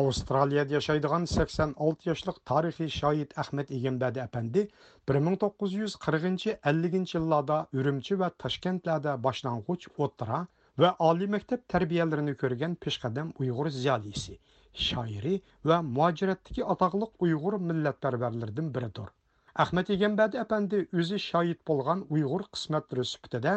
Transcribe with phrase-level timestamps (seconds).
[0.00, 4.62] Австралияда яшайдыған 86 яшлык тарихи шаһид Ахмед Игенбәди әпәнди
[5.10, 10.40] 1940-50 елларда Үрümçi ва Ташкентларда башлангыч отра
[10.84, 14.34] ва али мәктәп тәрбияләрен көргән пешкадам уйгыр зиялиси,
[14.72, 19.08] шаири ва муаҗираттагы атаклык уйгыр милләтпәрвәрләрдән беридер.
[19.64, 23.54] Ахмед Игенбәди әпәнди үзе шаһид булган уйгыр кысмәтләре сүптедә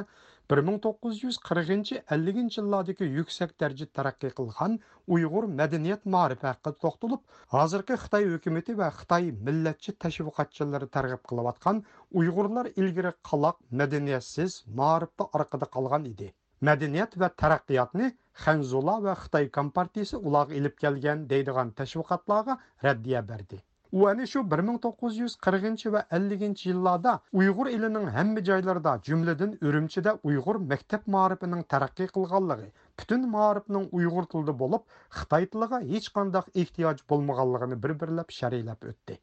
[0.54, 4.76] 1940-50 yillardagi yuksak darajada taraqqiy qilgan
[5.16, 7.22] uyg'ur madaniyat ma'rifi haqida to'xtalib
[7.56, 11.82] hozirgi xitoy hukumati va xitoy millatchi tashviqotchilari targ'ib qilayotgan
[12.22, 16.32] uyg'urlar ilgari qaloq madaniyatsiz ma'rifda orqada qolgan edi
[16.70, 18.12] madaniyat va taraqqiyotni
[18.46, 23.64] xanzula va xitoy kompartiyasi ularga ilib kelgan deydigan tashviqotlarga raddiya berdi
[24.00, 28.94] u ana shu bir ming to'qqiz yuz qirqinchi va elliginchi yillarda uyg'ur elining hamma joylarida
[29.10, 32.68] jumladan urumchida uyg'ur maktab ma'rifining taraqqiy qilganligi
[33.02, 34.84] butun ma'rifning uyg'ur tilida bo'lib
[35.20, 39.20] xitoy tiliga hech qanday ehtiyoj bo'lmaganligini bir birlab sharhlab o'tdi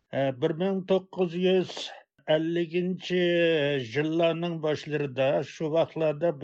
[0.47, 1.77] bir ming to'qqiz yuz
[2.37, 3.23] elliginchi
[3.95, 6.35] yillarning boshlarida shu vaqtlarda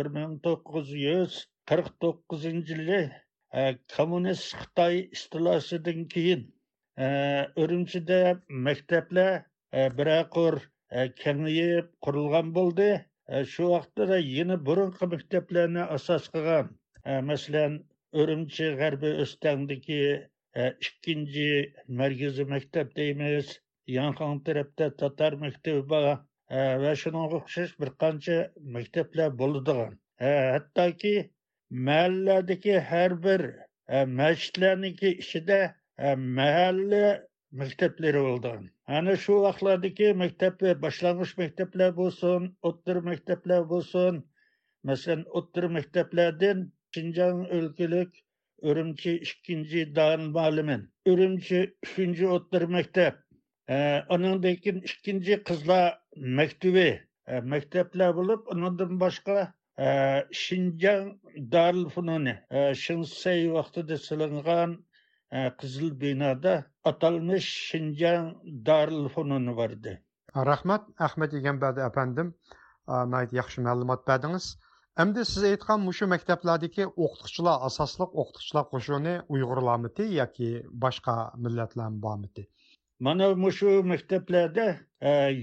[6.98, 8.20] үрімшіде
[8.68, 9.44] мектеплер
[9.98, 10.58] бірақұр
[11.20, 12.88] кеңейіп құрылған болды
[13.52, 16.72] шу вақытта ені бұрынғы мектеплерні асас қылған
[17.28, 17.78] мәселен
[18.22, 20.00] үрімші ғарбы өстәңдікі
[20.64, 21.48] ikkinchi
[22.02, 23.54] markaziy maktab deymiz
[23.96, 26.06] yanqon tarafda tatar maktabi bor
[26.84, 28.38] va shunga o'xshash bir qancha
[28.76, 31.16] maktablar bo'ladigan hattoki
[31.88, 33.44] mahalladagi har bir
[34.20, 35.60] masjidlarniki ichida
[35.98, 37.04] məhəllə
[37.60, 38.52] məktəbləri oldu.
[38.86, 44.22] Hani şu vaxtlardaki məktəblər, başlanğıc məktəblər olsun, otdur məktəblər olsun.
[44.86, 48.22] Məsələn, otdur məktəblərdən Şinjan ölkəlik
[48.62, 53.18] Ürümçi 2-ci dan müəllimin, Ürümçi 3-cü otdur məktəb,
[53.70, 53.76] e,
[54.08, 55.98] onundakin 2-ci qızlar
[56.40, 56.88] məktəbi,
[57.26, 59.52] e, məktəblər olub, onundan başqa
[60.32, 61.20] Şinjan
[61.52, 62.34] Darülfünuni,
[62.74, 64.72] Şinsey vaxtı da sılınğan
[65.30, 70.02] silingan Qızıl binada atalmış Şinjan Darül Fununu vardı.
[70.36, 72.34] Rahmat Ahmet Egenbadi efendim.
[72.88, 74.56] Nayt yaxşı məlumat bədiniz.
[74.96, 82.46] Əmdə siz aytqan muşu məktəblərdəki oxutucular, asaslıq oxutucular qoşunu Uyğurlarmıdı yoki başqa millətlərin barmıdı?
[83.00, 84.66] Mana muşu məktəblərdə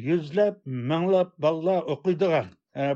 [0.08, 2.50] yüzləb, minglab ballar oxuyduğan.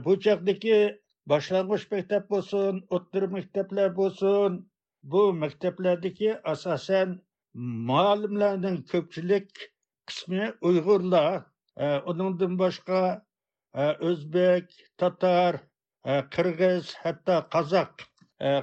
[0.05, 4.65] Bu çağdakı başlanğıç məktəb olsun, o'rta məktəblər olsun,
[5.03, 7.21] bu maktablardagi asosan
[7.89, 9.49] muallimlarning ko'pchilik
[10.07, 11.43] qismi uyg'urlar.
[12.05, 13.01] Undan boshqa
[14.09, 14.65] o'zbek
[14.97, 15.59] tatar
[16.35, 18.05] qirg'iz hatto qozoq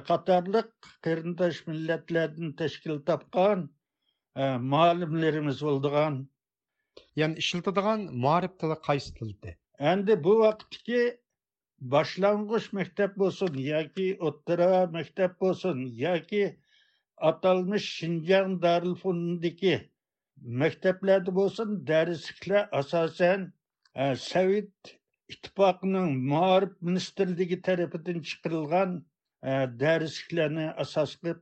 [0.09, 0.71] qatorliq
[1.05, 3.69] qarindosh millatlardan tashkil topgan
[4.73, 6.17] muallimlarimiz bo'ldigan
[7.21, 9.53] ya'ni ishlatadigan muarif tili qaysi tilda
[9.91, 11.01] endi bu vaqtdagi
[11.81, 16.43] boshlang'ich maktab bo'lsin yoki o'ttira maktab bo'lsin yoki
[17.29, 19.75] atalmish shinjang atalmış
[20.61, 23.53] maktablarda bo'lsin darsliklar asosan
[24.15, 24.97] Sovet
[25.29, 29.05] ittifoqining Muharip ministrligi tarafidan chiqarilgan
[29.43, 31.39] e, darsliklarni asos qilib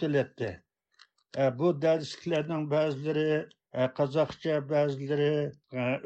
[0.00, 3.48] kılıp e, bu darsliklarning ba'zilari
[3.98, 5.34] qozoqcha e, ba'zilari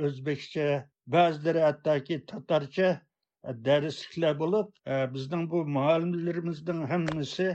[0.06, 0.66] o'zbekcha
[1.06, 3.05] ba'zilari hattoki tatarcha
[3.46, 4.72] дәрісіклер болып,
[5.12, 7.46] біздің бұл мұғалімдеріміздің әммісі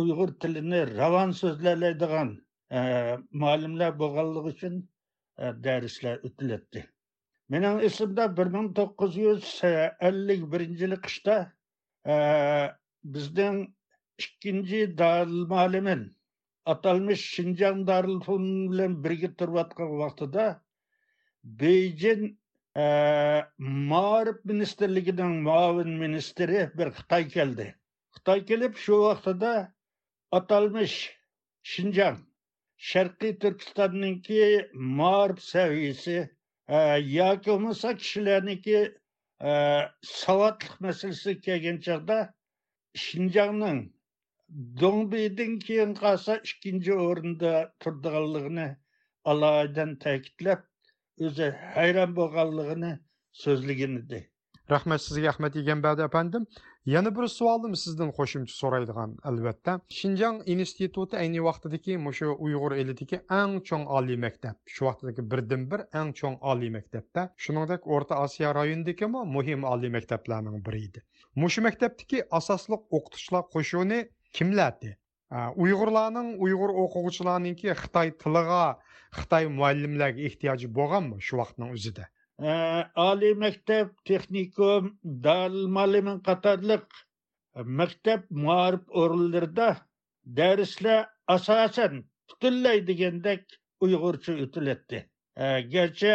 [0.00, 2.28] ұйғыр тіліні раван сөзләләйдіған
[3.42, 4.74] мұғалімлер болғалық үшін
[5.64, 6.80] дәріслер өтілетті.
[7.50, 11.36] Менің ісімді 1951 жылы қышта
[12.04, 13.54] біздің
[14.20, 16.00] ikkinchi дарыл мұғалімін
[16.70, 20.46] аталмыш шинжан дарыл bilan бірге тұрватқан вақтыда
[21.42, 22.36] Бейджен
[22.78, 27.74] мағарып министрлігінің мауын министрі бір Қытай келді.
[28.14, 29.72] Қытай келіп, шо вақытыда
[30.30, 30.94] аталмыш
[31.66, 32.20] Шинжан,
[32.78, 36.30] Шарқи Түркістанның ке Марып сәвейсі,
[36.70, 38.62] ә, яке ұмыса кішілерінің
[39.42, 42.20] ә, саватлық мәсілісі кеген жағда
[42.94, 43.90] Шинжанның
[44.78, 48.64] Доңбейдің кейін қаса үшкінші орында тұрдығалығыны
[49.30, 50.64] алайдан тәкітіліп,
[51.26, 52.92] o'zi hayron bo'lganligini
[53.44, 54.20] so'zlagan edi.
[54.70, 56.46] sizga sizge Ahmet Egenbadi efendim.
[56.86, 59.72] Yana bir savolim sizdan qo'shimcha so'raydigan albatta.
[59.98, 64.56] shinjang instituti ayni vaqtidagi mushu Uyg'ur elidagi eng cho'ng oliy maktab.
[64.74, 70.64] Shu vaqtdagi birdan bir eng cho'ng oliy maktabda, shuningdek O'rta Osiyo rayonidagi muhim oliy maktablarning
[70.70, 71.04] biri edi.
[71.42, 74.00] Mushu maktabdagi asosli o'qituvchilar qo'shuni
[74.38, 74.96] kimlardi?
[75.64, 78.62] Uyg'urlarning Uyg'ur o'quvchilarninki Xitoy tiliga,
[79.18, 82.08] Xitoy muallimlarga ehtiyoji bo'lganmi shu vaqtning o'zida?
[82.40, 86.86] oliy maktab texnikum dalmalimin qatorliq
[87.80, 89.68] maktab muarif o'rinlarida
[90.38, 93.42] darslar asosan butunlay degandek
[93.84, 95.02] uyg'urcha o'tilyapti
[95.74, 96.14] garchi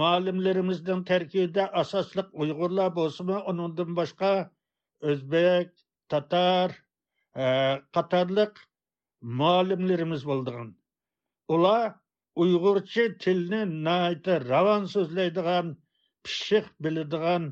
[0.00, 4.32] muallimlarimizning tarkibida asosliq uyg'urlar bo'lsimi undan boshqa
[5.12, 5.72] o'zbek
[6.14, 6.76] tatar
[7.34, 8.54] qatorliq
[9.40, 10.70] muallimlarimiz bo'ldigan
[11.54, 11.86] ular
[12.42, 15.66] uyg'urcha tilni nayta ravon so'zlaydigan
[16.24, 17.42] pishiq biladigan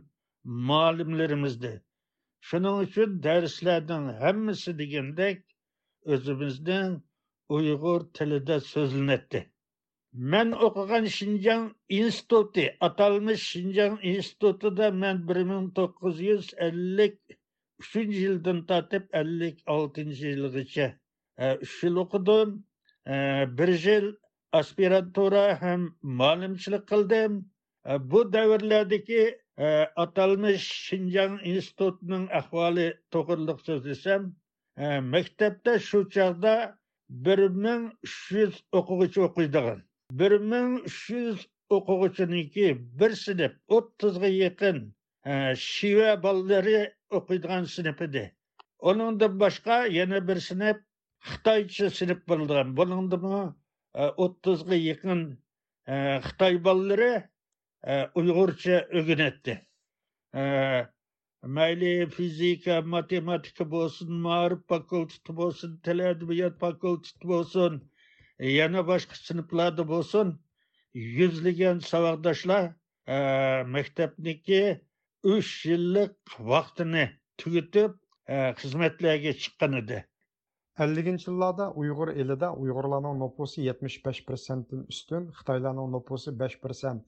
[0.68, 1.72] muallimlarimizdi
[2.48, 5.38] shuning uchun darslarning hammasi degandek
[6.12, 6.92] o'zimizning
[7.56, 9.42] uyg'ur tilida so'zlanadi
[10.32, 17.16] Men o'qigan shinjang instituti atalmish shinjang institutida man bir ming to'qqiz yuz ellik
[17.80, 20.88] uchinchi yildan tortib ellik oltinchi yilgacha
[21.64, 22.50] uch e, yil o'qidim
[23.14, 23.16] e,
[23.58, 24.06] bir yil
[24.60, 27.32] aspirantura ham muallimchilik qildim.
[27.90, 29.24] E, bu davrlardagi
[30.04, 34.22] atalmish shinjang institutining ahvoli to'g'riliq so'zlasam
[35.14, 36.54] maktabda shu chog'da
[37.26, 39.82] bir ming uch yuz o'quvchi o'qiydigan
[40.20, 41.38] bir ming uch yuz
[41.76, 42.66] o'quvchiniki
[43.00, 44.78] bir sinf o'ttizga yaqin
[45.64, 46.78] shiva bolalari
[47.18, 48.24] o'qiydigan sinf edi
[48.92, 50.78] uningdan boshqa yana bir sinf
[51.32, 53.42] xitoycha sinf bo'lgan buningdimi
[54.24, 55.20] o'ttizga yaqin
[56.26, 57.12] xitoy bolalari
[58.22, 59.54] uyg'urcha o'rganadi
[61.58, 67.80] mayli fizika matematika bo'lsin ma'rif fakulteti bo'lsin til adabiyot fakulteti bo'lsin
[68.58, 70.38] yana boshqa sinflarda bo'lsin
[71.18, 72.64] yuzlagan saboqdoshlar
[73.76, 74.62] maktabniki
[75.30, 76.14] uch yillik
[76.52, 77.02] vaqtini
[77.40, 77.92] tugatib
[78.60, 79.98] xizmatlarga chiqqan edi
[80.82, 87.04] 50 yillarda Uyg'ur elida Uyg'urlarning nufusi 75% dan ustun, Xitoylarning nufusi 5%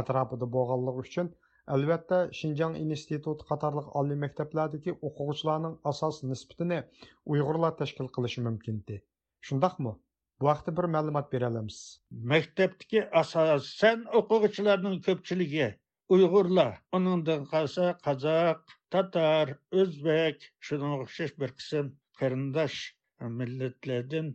[0.00, 1.30] atrofida bo'lganligi uchun
[1.76, 6.78] albatta Xinjiang instituti qatorliq oliy maktablardagi o'quvchilarning asos nisbatini
[7.34, 9.00] Uyg'urlar tashkil qilishi mumkin-di.
[9.48, 9.96] Shundaqmi?
[10.40, 11.80] Bu haqda bir ma'lumot bera olamiz.
[12.34, 15.68] Maktabdagi asosan o'quvchilarning ko'pchiligi
[16.14, 18.60] Uyg'urlar, uningdan qolsa qozoq,
[18.94, 19.48] tatar,
[19.80, 21.88] o'zbek, shunga o'xshash bir qism
[22.20, 22.76] qarindosh
[23.38, 24.28] millatlardan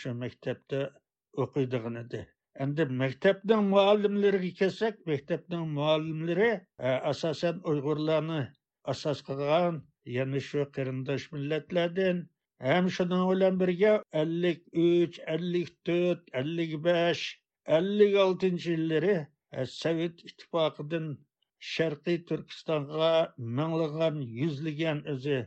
[0.00, 0.80] shu maktabda
[1.44, 2.22] o'qiydigan edi.
[2.64, 6.50] Endi maktabning muallimlariga kelsak maktabning muallimlari
[7.12, 8.40] asosan uyg'urlarni
[8.94, 9.82] asos qilgan
[10.16, 12.26] yana shu qarindosh millatlardan
[12.68, 13.92] ham shuning bilan birga
[14.22, 17.24] ellik uch ellik to'rt ellik besh
[17.78, 19.16] ellik oltinchi yillari
[19.66, 21.06] sovet ittifoqidan
[21.72, 23.12] sharqiy turkistonga
[23.58, 25.38] minglagan yuzlagan o'zi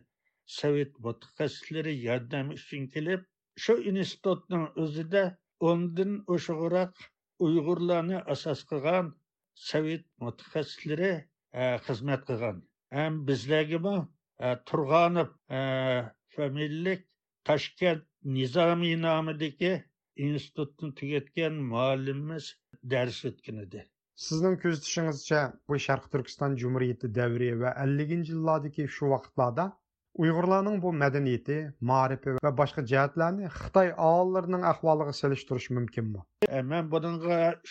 [0.59, 3.21] sovet mutaxassislari yordami uchun kelib
[3.63, 5.23] shu institutning o'zida
[5.71, 7.03] o'ndan o'shig'iroq
[7.47, 9.13] uyg'urlarni asos qilgan
[9.69, 11.13] sovet mutaxassislari
[11.87, 12.57] xizmat qilgan
[12.97, 13.95] ham bizlargami
[14.71, 15.29] turg'anov
[16.35, 17.07] familiyalik
[17.49, 18.03] toshkent
[18.37, 19.73] nizomiy nomidagi
[20.27, 22.45] institutni tugatgan muallimimiz
[22.95, 23.81] dars o'tgan edi
[24.19, 25.39] Sizning ko'zitishingizcha,
[25.69, 29.65] bu Sharq Turkiston Cumhuriyeti davri va 50-nji yillardagi shu vaqtlarda
[30.23, 31.57] Uyg'urlarning bu madaniyati,
[31.89, 36.19] ma'rifi va boshqa jihatlarni Xitoy ollarining ahvoliga solishtirish mumkinmi?
[36.71, 37.11] man men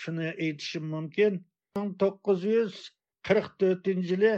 [0.02, 1.32] shuni aytishim mumkin.
[1.80, 4.32] 1944-yili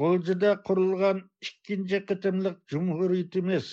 [0.00, 3.66] G'uljida qurilgan ikkinchi qitimliq jumhuriyatimiz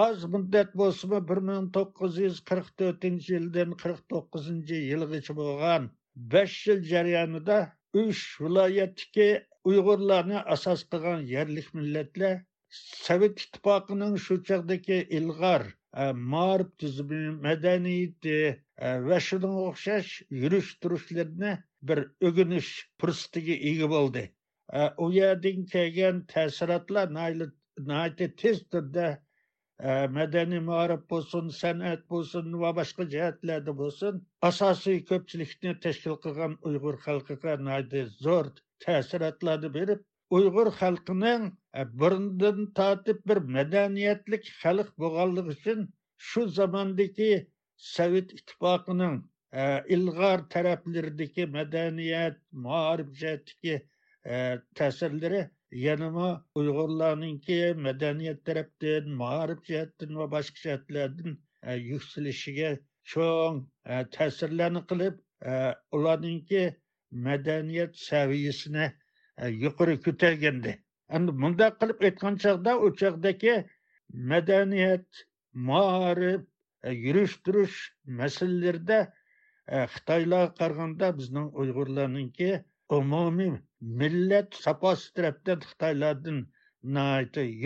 [0.00, 4.50] oz muddat bo'lsimi bir ming to'qqiz yuz qirq to'rtinchi yildan 49
[4.90, 5.84] yilgacha bo'lgan
[6.18, 7.58] besh yil jarayonida
[8.02, 9.28] uch viloyatdagi
[9.70, 12.38] uyg'urlarni asos qilgan yerlik millatlar
[12.76, 15.66] sovet ittifoqining shu chog'dagi ilg'or
[16.02, 18.38] e, ma'rif tuzumi madaniyati
[18.86, 20.10] e, va shunga o'xshash
[20.42, 21.52] yurish turishlarni
[21.90, 24.24] bir o'g'inish fursatiga ega bo'ldi.
[24.80, 27.14] E, u yerdan kelgan ta'sirotlar
[28.42, 29.08] tez turda
[30.18, 34.16] madaniy ma'rif bo'lsin san'at bo'lsin va boshqa jihatlarda bo'lsin
[34.50, 37.54] asosiy ko'pchilikni tashkil qilgan uyg'ur xalqiga
[38.24, 38.48] zo'r
[38.84, 40.00] ta'sirotlarni berib
[40.38, 41.44] uyg'ur xalqining
[41.78, 45.86] e, burundan tortib bir madaniyatlik xalq bo'lganligi uchun
[46.30, 47.30] shu zamondagi
[47.92, 49.16] sovet ittifoqining
[49.60, 49.62] e,
[49.96, 53.76] ilg'or taraflaridagi madaniyat maarif jihatdagi
[54.78, 62.70] ta'sirlari yanama uyg'urlarninki madaniyat tarafdan maarif jihatdan va boshqa jihatlardan e, yukselishiga
[63.12, 65.14] cho'ng e, ta'sirlarni qilib
[65.52, 66.62] e, ularninki
[67.26, 68.86] madaniyat saviyasini
[69.64, 70.72] yuqori ko'targandi.
[71.16, 73.54] Endi bunday qilib aytgan chog'da u chog'dagi
[74.32, 75.08] madaniyat
[75.68, 76.42] ma'rif
[77.06, 77.76] yurish turish
[78.20, 78.98] masalalarida
[79.94, 82.50] xitoylarga qaraganda bizning uyg'urlarninki
[82.96, 86.38] umumiy millat saposi tarafdan xitoylardan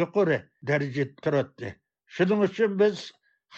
[0.01, 0.39] yuqori
[0.71, 1.69] darajada turadi
[2.17, 2.97] shuning uchun biz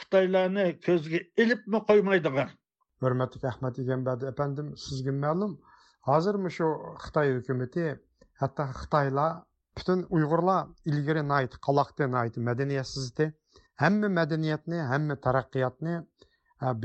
[0.01, 2.51] xitoylarni ko'zga ilibmi qo'ymaydigan
[3.05, 5.53] hurmatli ahmad egambadi apandim sizga ma'lum
[6.11, 6.69] hozir shu
[7.05, 7.87] xitoy hukumati
[8.43, 9.33] hatto xitoylar
[9.79, 13.31] butun uyg'urlar ilgari nayt qaloqda nayt madaniyatsizdi
[13.83, 15.95] hamma madaniyatni hamma taraqqiyotni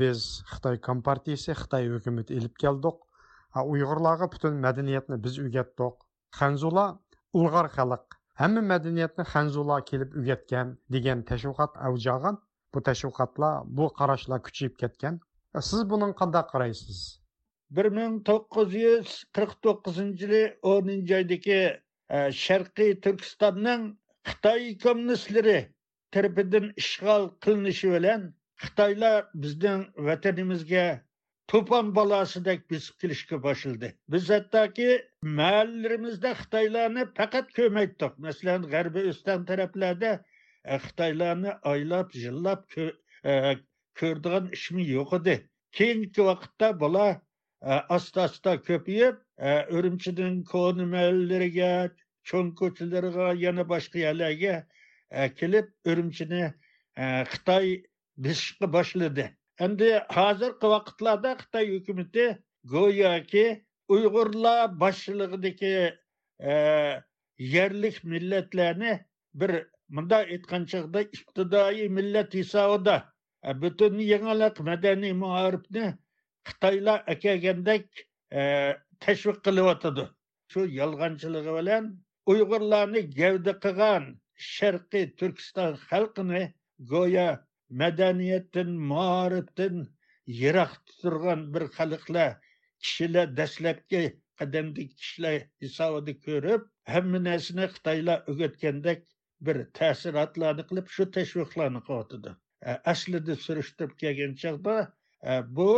[0.00, 0.18] biz
[0.52, 2.98] xitoy kompartiyasi xitoy hukumati ilib keldik
[3.72, 5.94] uyg'urlarga butun madaniyatni biz o'rgatdik
[6.40, 6.90] hanzular
[7.40, 8.18] ulg'ar xalq.
[8.40, 11.72] Hamma madaniyatni hanzular kelib o'rgatgan degan дигән тәшвиқат
[12.74, 12.80] bu
[13.38, 15.20] Бу bu qarashlar kuchayib ketgan.
[15.56, 17.20] E, siz buni qanday qaraysiz?
[17.70, 21.58] bir ming to'qqiz yuz qirq to'qqizinchi yili o'ninchi oydagi
[22.16, 23.84] e, sharqiy turkistonning
[24.30, 25.58] xitoy kommunistlari
[26.16, 28.24] tarafidan ishg'ol qilinishi bilan
[28.64, 30.86] xitoylar bizning vatanimizga
[31.50, 34.88] to'pon balosidek bisib kelishga boshildi biz hattoki
[35.38, 40.12] mahallalarimizda xitoylarni faqat ko'maytdik masalan g'arbiy o'stan taraflarda
[40.64, 45.36] e, xitoylarni oylab yillab ko'rdigan e, ishmi yo'q edi.
[45.78, 49.18] Keyingi vaqtda bular e, asta asta ko'payib
[49.80, 51.72] urumchining koni mahallariga
[52.32, 54.56] cho'ng ko'chalarga yana boshqa yerlarga
[55.42, 56.46] kelib urumchini
[57.34, 57.76] xitoy
[58.28, 59.30] bosishga boshladi.
[59.64, 62.26] Endi hozirgi vaqtlarda xitoy hukumati
[62.74, 63.44] go'yoki
[63.94, 65.74] uyg'urlar boshchiligidagi
[66.50, 66.52] e,
[67.54, 68.92] yerlik millatlarni
[69.42, 69.52] bir
[69.96, 72.96] bunday aytgan chog'da ibtidoiy millat hisobida
[73.48, 75.86] e, butun yangilik madaniy muarifni
[76.48, 77.86] xitoylar akagandek
[78.32, 78.40] e,
[79.04, 80.06] tashviq qilyotidi.
[80.52, 81.92] Shu yolg'onchiligi bilan
[82.32, 84.08] uyg'urlarni gavda qilgan
[84.54, 86.42] sharqiy turkiston xalqini
[86.92, 87.28] go'yo
[87.70, 89.76] madaniyatdan morifdan
[90.40, 92.30] yiroq turgan bir xalqlar
[92.82, 94.02] kishilar dastlabki
[94.40, 99.00] qadamdagi kishilar hisobida ko'rib hamma narsani xitoylar o'rgatgandek
[99.48, 102.34] bir ta'sirotlarni qilib shu tashviqlarni qilyotidi
[102.68, 104.76] e, aslida surishtirib kelgan chog'da
[105.30, 105.70] e, bu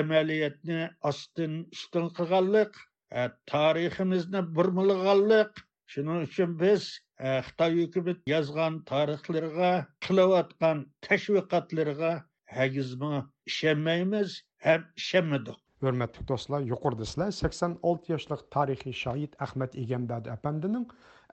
[0.00, 0.80] amaliyotni
[1.10, 2.80] ostin ustin qilganlik
[3.18, 6.90] e, tariximizni burmilg'anlik shuning uchun biz
[7.22, 9.70] xitoy hukumat yozgan tarixlarga
[10.06, 12.12] qilayotgan tashviqotlariga
[12.56, 20.32] hagizmi ishonmaymiz ham ishonmadik hurmatli do'stlar yuqorida sizlar sakson olti yoshlik tarixiy shoid ahmad egambadi
[20.36, 20.88] apandining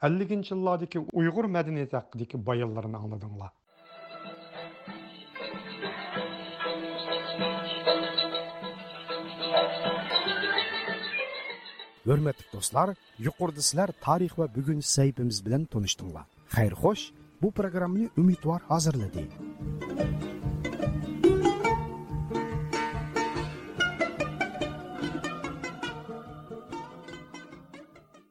[0.10, 3.52] elliginchi yillardagi uyg'ur madaniyati haqidagi bayonlarini angladinglar
[12.10, 12.90] hurmatli do'stlar
[13.28, 16.26] yuqorida sizlar tarix va bugungi sayfimiz bilan tanishdinglar
[16.56, 17.06] xayr xo'sh
[17.42, 19.24] bu programmani umidvor hozirladi